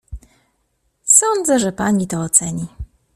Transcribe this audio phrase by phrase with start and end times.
[1.03, 2.67] "Sądzę, że pani to oceni."